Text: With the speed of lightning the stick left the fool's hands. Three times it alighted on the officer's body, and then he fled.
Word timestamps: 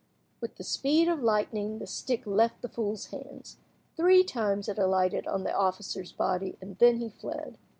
With 0.39 0.55
the 0.55 0.63
speed 0.63 1.07
of 1.07 1.21
lightning 1.21 1.77
the 1.77 1.85
stick 1.85 2.25
left 2.25 2.63
the 2.63 2.67
fool's 2.69 3.11
hands. 3.11 3.57
Three 3.95 4.23
times 4.23 4.67
it 4.67 4.79
alighted 4.79 5.27
on 5.27 5.43
the 5.43 5.53
officer's 5.53 6.11
body, 6.11 6.57
and 6.59 6.75
then 6.79 6.97
he 6.97 7.09
fled. 7.09 7.59